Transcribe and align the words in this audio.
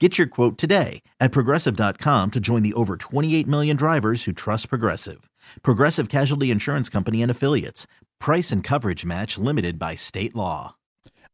Get 0.00 0.18
your 0.18 0.26
quote 0.26 0.58
today 0.58 1.02
at 1.20 1.30
progressive.com 1.30 2.32
to 2.32 2.40
join 2.40 2.64
the 2.64 2.72
over 2.74 2.96
28 2.96 3.46
million 3.46 3.76
drivers 3.76 4.24
who 4.24 4.32
trust 4.32 4.68
Progressive. 4.68 5.30
Progressive 5.62 6.08
Casualty 6.08 6.50
Insurance 6.50 6.88
Company 6.88 7.22
and 7.22 7.30
Affiliates. 7.30 7.86
Price 8.18 8.50
and 8.50 8.64
coverage 8.64 9.04
match 9.04 9.38
limited 9.38 9.78
by 9.78 9.94
state 9.94 10.34
law. 10.34 10.74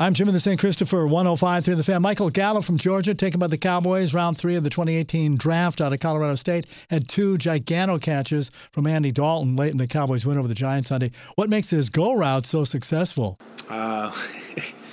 I'm 0.00 0.12
Jim 0.12 0.26
in 0.28 0.34
the 0.34 0.40
St. 0.40 0.58
Christopher 0.58 1.06
105 1.06 1.64
through 1.64 1.76
the 1.76 1.84
fan. 1.84 2.02
Michael 2.02 2.30
Gallup 2.30 2.64
from 2.64 2.78
Georgia, 2.78 3.14
taken 3.14 3.38
by 3.38 3.46
the 3.46 3.58
Cowboys, 3.58 4.12
round 4.12 4.36
three 4.36 4.56
of 4.56 4.64
the 4.64 4.70
2018 4.70 5.36
draft 5.36 5.80
out 5.80 5.92
of 5.92 6.00
Colorado 6.00 6.34
State, 6.34 6.66
had 6.90 7.08
two 7.08 7.36
giganto 7.36 8.00
catches 8.00 8.50
from 8.72 8.88
Andy 8.88 9.12
Dalton 9.12 9.54
late 9.54 9.70
in 9.70 9.76
the 9.76 9.88
Cowboys 9.88 10.26
win 10.26 10.36
over 10.38 10.48
the 10.48 10.54
Giants 10.54 10.88
Sunday. 10.88 11.12
What 11.36 11.48
makes 11.48 11.70
his 11.70 11.90
go 11.90 12.14
route 12.14 12.44
so 12.44 12.64
successful? 12.64 13.38
Uh, 13.68 14.12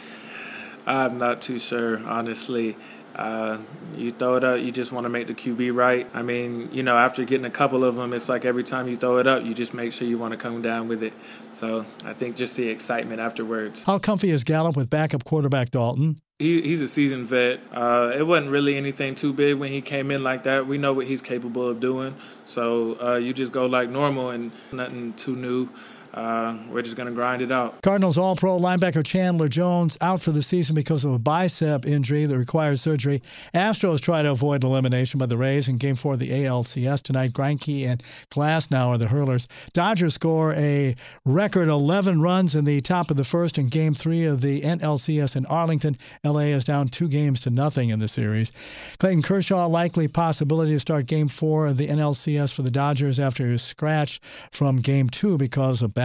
I'm 0.88 1.18
not 1.18 1.42
too 1.42 1.60
sure, 1.60 2.00
honestly. 2.08 2.76
Uh, 3.16 3.60
you 3.96 4.12
throw 4.12 4.36
it 4.36 4.44
up, 4.44 4.60
you 4.60 4.72
just 4.72 4.92
want 4.92 5.06
to 5.06 5.10
make 5.10 5.28
the 5.28 5.34
QB 5.34 5.74
right. 5.74 6.08
I 6.14 6.22
mean, 6.22 6.70
you 6.74 6.84
know, 6.84 6.98
after 6.98 7.24
getting 7.24 7.46
a 7.46 7.50
couple 7.50 7.84
of 7.86 7.96
them, 7.96 8.14
it's 8.14 8.28
like 8.28 8.44
every 8.44 8.64
time 8.64 8.90
you 8.90 8.98
throw 8.98 9.18
it 9.20 9.28
up, 9.28 9.44
you 9.44 9.54
just 9.54 9.74
make 9.74 9.94
sure 9.94 10.06
you 10.08 10.18
want 10.18 10.34
to 10.34 10.38
come 10.38 10.62
down 10.62 10.90
with 10.90 11.02
it. 11.02 11.14
So 11.54 11.86
I 12.04 12.14
think 12.14 12.36
just 12.36 12.56
the 12.58 12.68
excitement 12.68 13.22
afterwards. 13.22 13.84
How 13.84 14.00
comfy 14.00 14.32
is 14.32 14.44
Gallup 14.44 14.76
with 14.76 14.90
backup 14.90 15.24
quarterback 15.24 15.72
Dalton? 15.72 16.20
He, 16.40 16.62
he's 16.62 16.82
a 16.82 16.88
seasoned 16.90 17.28
vet. 17.28 17.62
Uh, 17.72 18.12
it 18.14 18.24
wasn't 18.24 18.52
really 18.52 18.76
anything 18.76 19.16
too 19.16 19.32
big 19.32 19.58
when 19.58 19.72
he 19.72 19.80
came 19.80 20.12
in 20.12 20.22
like 20.22 20.44
that. 20.44 20.68
We 20.68 20.78
know 20.78 20.92
what 20.92 21.08
he's 21.08 21.22
capable 21.22 21.70
of 21.70 21.80
doing. 21.80 22.18
So 22.44 22.98
uh, 23.02 23.16
you 23.16 23.34
just 23.34 23.54
go 23.54 23.66
like 23.66 23.90
normal 23.90 24.32
and 24.32 24.52
nothing 24.74 25.14
too 25.14 25.38
new 25.38 25.70
uh, 26.16 26.56
we're 26.70 26.82
just 26.82 26.96
going 26.96 27.10
to 27.10 27.14
grind 27.14 27.42
it 27.42 27.52
out. 27.52 27.82
Cardinals 27.82 28.18
All 28.18 28.38
Pro 28.38 28.58
linebacker 28.58 29.06
Chandler 29.06 29.50
Jones 29.50 29.98
out 30.00 30.22
for 30.22 30.32
the 30.32 30.42
season 30.42 30.74
because 30.74 31.04
of 31.04 31.12
a 31.12 31.20
bicep 31.20 31.86
injury 31.86 32.26
that 32.26 32.38
requires 32.38 32.82
surgery. 32.82 33.22
Astros 33.54 34.00
try 34.00 34.22
to 34.22 34.32
avoid 34.32 34.64
elimination 34.64 35.18
by 35.18 35.26
the 35.26 35.38
Rays 35.38 35.68
in 35.68 35.76
Game 35.76 35.96
4 35.96 36.14
of 36.14 36.20
the 36.20 36.30
ALCS 36.30 37.02
tonight. 37.02 37.34
Greinke 37.34 37.86
and 37.86 38.02
Glasnow 38.32 38.88
are 38.88 38.98
the 38.98 39.10
hurlers. 39.10 39.46
Dodgers 39.74 40.14
score 40.14 40.54
a 40.54 40.96
record 41.26 41.68
11 41.68 42.22
runs 42.22 42.56
in 42.56 42.64
the 42.64 42.80
top 42.80 43.12
of 43.12 43.18
the 43.18 43.26
first 43.26 43.58
in 43.58 43.68
Game 43.68 43.94
3 43.94 44.24
of 44.24 44.40
the 44.40 44.62
NLCS 44.62 45.36
in 45.36 45.46
Arlington. 45.48 45.98
LA 46.24 46.52
is 46.56 46.64
down 46.64 46.88
two 46.88 47.10
games 47.10 47.42
to 47.42 47.50
nothing 47.50 47.90
in 47.90 48.00
the 48.00 48.08
series. 48.08 48.54
Clayton 49.00 49.22
Kershaw 49.22 49.68
likely 49.68 50.08
possibility 50.08 50.72
to 50.72 50.80
start 50.80 51.08
Game 51.08 51.28
4 51.28 51.68
of 51.68 51.78
the 51.78 51.88
NLCS 51.88 52.54
for 52.54 52.62
the 52.62 52.72
Dodgers 52.72 53.20
after 53.20 53.48
his 53.48 53.62
scratch 53.62 54.22
from 54.50 54.78
Game 54.78 55.10
2 55.10 55.38
because 55.38 55.82
of 55.82 55.94
back 55.94 56.05